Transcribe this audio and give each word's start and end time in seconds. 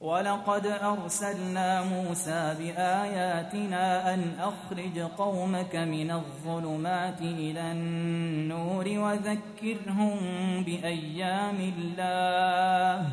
ولقد 0.00 0.66
أرسلنا 0.66 1.82
موسى 1.82 2.54
بآياتنا 2.58 4.14
أن 4.14 4.22
أخرج 4.40 4.98
قومك 4.98 5.76
من 5.76 6.10
الظلمات 6.10 7.20
إلى 7.20 7.72
النور 7.72 8.84
وذكرهم 8.88 10.16
بأيام 10.64 11.72
الله 11.78 13.06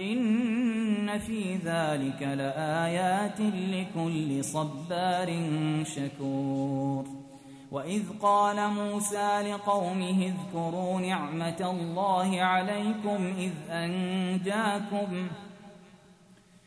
إن 0.00 1.18
في 1.18 1.56
ذلك 1.56 2.22
لآيات 2.22 3.40
لكل 3.40 4.44
صبار 4.44 5.28
شكور 5.84 7.04
وإذ 7.72 8.02
قال 8.22 8.70
موسى 8.70 9.42
لقومه 9.50 10.32
اذكروا 10.32 11.00
نعمة 11.00 11.70
الله 11.70 12.42
عليكم 12.42 13.34
إذ 13.38 13.52
أنجاكم 13.70 15.28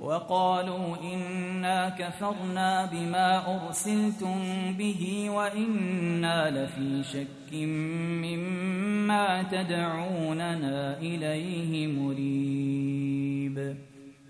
وقالوا 0.00 0.96
إنا 1.02 1.88
كفرنا 1.88 2.86
بما 2.92 3.56
أرسلتم 3.56 4.38
به 4.78 5.30
وإنا 5.30 6.50
لفي 6.50 7.02
شك 7.04 7.54
مما 8.24 9.42
تدعوننا 9.42 10.98
إليه 10.98 11.86
مريب. 11.86 13.76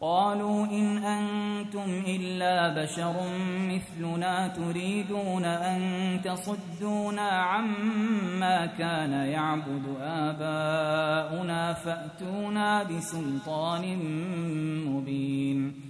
قالوا 0.00 0.66
إن 0.66 1.04
أنتم 1.04 2.02
إلا 2.06 2.82
بشر 2.82 3.14
مثلنا 3.68 4.48
تريدون 4.48 5.44
أن 5.44 5.80
تصدونا 6.24 7.30
عما 7.30 8.66
كان 8.66 9.12
يعبد 9.12 9.84
آباؤنا 10.00 11.72
فأتونا 11.72 12.82
بسلطان 12.82 13.96
مبين 14.86 15.89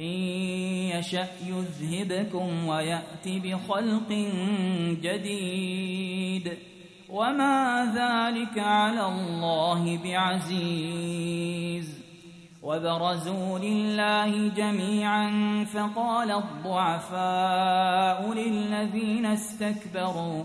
إن 0.00 0.06
يشأ 0.98 1.28
يذهبكم 1.46 2.68
ويأت 2.68 3.26
بخلق 3.26 4.08
جديد. 5.02 6.52
وما 7.08 7.84
ذلك 7.94 8.58
على 8.58 9.06
الله 9.06 9.98
بعزيز. 10.04 12.04
وبرزوا 12.62 13.58
لله 13.58 14.48
جميعا 14.48 15.64
فقال 15.64 16.30
الضعفاء 16.30 18.32
للذين 18.32 19.26
استكبروا 19.26 20.44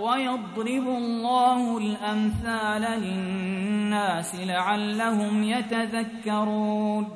ويضرب 0.00 0.88
الله 0.88 1.78
الأمثال 1.78 3.00
للناس 3.00 4.34
لعلهم 4.34 5.42
يتذكرون. 5.42 7.08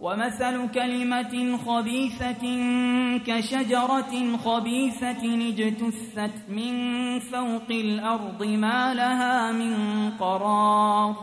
ومثل 0.00 0.70
كلمة 0.70 1.58
خبيثة 1.66 2.44
كشجرة 3.26 4.36
خبيثة 4.36 5.24
اجتثت 5.48 6.48
من 6.48 6.74
فوق 7.20 7.70
الأرض 7.70 8.44
ما 8.44 8.94
لها 8.94 9.52
من 9.52 9.74
قرار. 10.20 11.14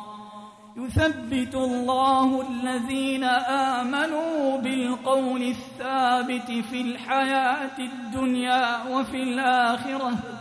يثبت 0.77 1.55
الله 1.55 2.41
الذين 2.49 3.23
آمنوا 3.23 4.57
بالقول 4.57 5.41
الثابت 5.41 6.51
في 6.51 6.81
الحياة 6.81 7.77
الدنيا 7.79 8.83
وفي 8.89 9.23
الآخرة. 9.23 10.40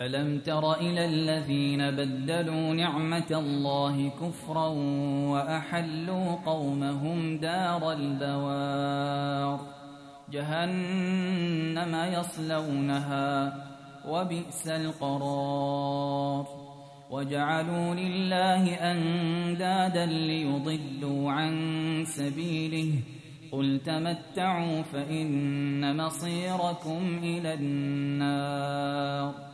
ألم 0.00 0.38
تر 0.38 0.74
إلى 0.74 1.04
الذين 1.04 1.90
بدلوا 1.90 2.74
نعمة 2.74 3.26
الله 3.30 4.08
كفرا 4.08 4.66
وأحلوا 5.28 6.34
قومهم 6.46 7.38
دار 7.38 7.92
البوار؟ 7.92 9.60
جهنم 10.32 12.12
يصلونها 12.12 13.54
وبئس 14.08 14.68
القرار. 14.68 16.46
وجعلوا 17.10 17.94
لله 17.94 18.74
أندادا 18.74 20.06
ليضلوا 20.06 21.32
عن 21.32 22.04
سبيله. 22.06 22.92
قل 23.52 23.80
تمتعوا 23.86 24.82
فإن 24.82 25.96
مصيركم 25.96 27.18
إلى 27.22 27.54
النار. 27.54 29.53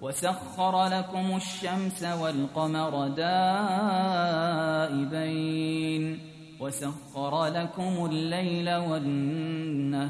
وسخر 0.00 0.86
لكم 0.86 1.36
الشمس 1.36 2.02
والقمر 2.02 3.08
دائبين 4.68 6.18
وسخر 6.60 7.46
لكم 7.46 8.06
الليل 8.06 8.74
والنهار 8.74 10.00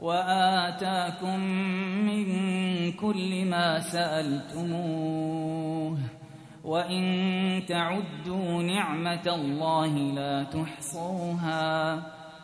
وآتاكم 0.00 1.40
من 2.06 2.26
كل 2.92 3.44
ما 3.44 3.80
سألتموه 3.80 5.44
وإن 6.64 7.62
تعدوا 7.68 8.62
نعمة 8.62 9.26
الله 9.26 9.86
لا 9.88 10.42
تحصوها 10.42 12.02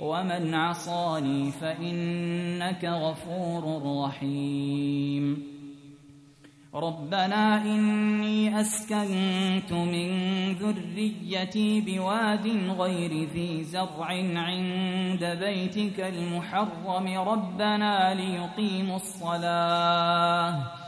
ومن 0.00 0.54
عصاني 0.54 1.50
فإنك 1.50 2.84
غفور 2.84 3.82
رحيم 4.04 5.58
ربنا 6.74 7.62
إني 7.62 8.60
أسكنت 8.60 9.72
من 9.72 10.08
ذريتي 10.54 11.80
بواد 11.80 12.46
غير 12.78 13.28
ذي 13.28 13.64
زرع 13.64 14.06
عند 14.34 15.24
بيتك 15.40 16.00
المحرم 16.00 17.18
ربنا 17.18 18.14
ليقيموا 18.14 18.96
الصلاة 18.96 20.87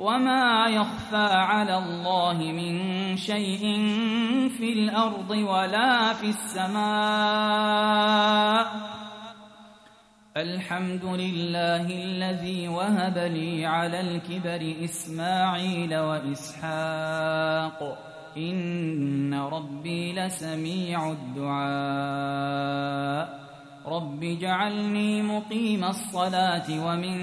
وما 0.00 0.66
يخفى 0.66 1.28
على 1.32 1.78
الله 1.78 2.34
من 2.52 3.16
شيء 3.16 3.60
في 4.48 4.72
الأرض 4.72 5.30
ولا 5.30 6.12
في 6.12 6.26
السماء 6.26 6.80
الحمد 10.36 11.04
لله 11.04 11.86
الذي 11.86 12.68
وهب 12.68 13.18
لي 13.18 13.66
على 13.66 14.00
الكبر 14.00 14.74
إسماعيل 14.84 15.96
وإسحاق 15.96 17.98
إن 18.36 19.34
ربي 19.34 20.12
لسميع 20.12 21.10
الدعاء 21.10 22.60
رب 23.86 24.24
اجعلني 24.24 25.22
مقيم 25.22 25.84
الصلاة 25.84 26.86
ومن 26.86 27.16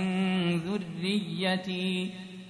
ذريتي 0.58 2.12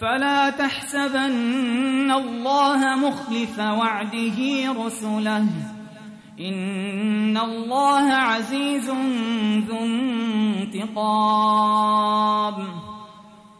فلا 0.00 0.50
تحسبن 0.50 2.10
الله 2.10 2.94
مخلف 2.94 3.58
وعده 3.58 4.72
رسله. 4.86 5.46
إن 6.40 7.36
الله 7.36 8.12
عزيز 8.12 8.90
ذو 9.68 9.78
انتقام. 9.78 10.96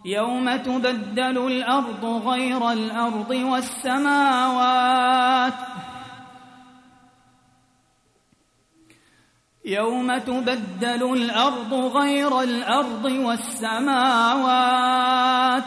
يوم 0.04 0.56
تبدل 0.56 1.46
الأرض 1.46 2.04
غير 2.04 2.72
الأرض 2.72 3.30
والسماوات. 3.30 3.94
يوم 9.64 10.18
تبدل 10.18 11.12
الأرض 11.12 11.74
غير 11.74 12.40
الأرض 12.40 13.04
والسماوات. 13.04 15.64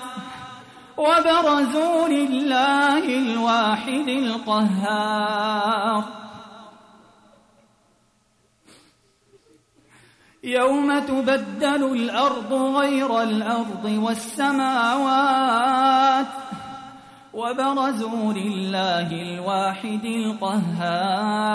وبرزوا 1.00 2.08
لله 2.08 3.04
الواحد 3.24 4.08
القهار. 4.08 6.04
يوم 10.44 11.00
تبدل 11.00 11.84
الأرض 11.94 12.54
غير 12.54 13.24
الأرض 13.24 13.86
والسماوات 14.04 15.06
وبرزوا 17.34 18.34
لله 18.34 19.12
الواحد 19.12 20.06
القهار. 20.06 21.50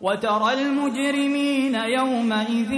وترى 0.00 0.52
المجرمين 0.52 1.74
يومئذ 1.74 2.72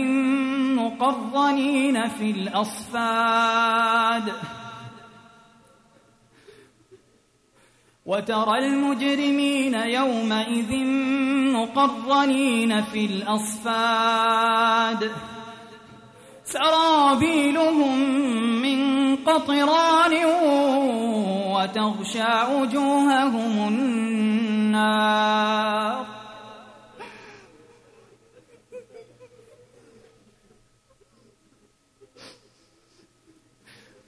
مقرنين 0.87 2.09
في 2.09 2.31
الأصفاد. 2.31 4.33
وترى 8.07 8.59
المجرمين 8.59 9.75
يومئذ 9.75 10.85
مقرنين 11.53 12.83
في 12.83 13.07
الأصفاد. 13.07 15.11
سرابيلهم 16.45 17.99
من 18.63 19.17
قطران 19.17 20.25
وتغشى 21.55 22.55
وجوههم 22.55 23.69
النار. 23.69 24.97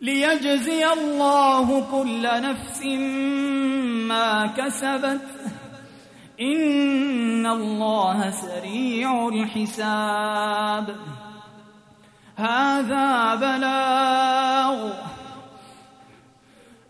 ليجزي 0.00 0.92
الله 0.92 1.86
كل 1.90 2.22
نفس 2.22 2.82
ما 4.08 4.46
كسبت. 4.46 5.28
إن 6.40 7.46
الله 7.46 8.30
سريع 8.30 9.28
الحساب. 9.28 10.96
هذا 12.36 13.34
بلاغ. 13.34 14.92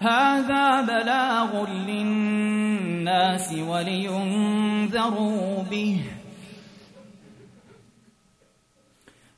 هذا 0.01 0.81
بلاغ 0.81 1.70
للناس 1.70 3.53
ولينذروا 3.53 5.62
به. 5.70 6.01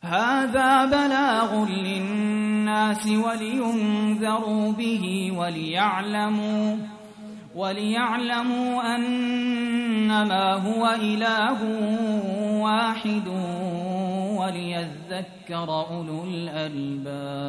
هذا 0.03 0.85
بلاغ 0.85 1.65
للناس 1.65 2.42
ولينذروا 3.09 4.73
به 4.73 5.33
وليعلموا 5.37 6.77
وليعلموا 7.55 8.97
أنما 8.97 10.55
هو 10.55 10.87
إله 11.01 11.59
واحد 12.63 13.29
وليذكر 14.39 15.69
أولو 15.91 16.25
الألباب. 16.25 17.43